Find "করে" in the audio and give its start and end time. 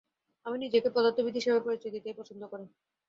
2.51-2.65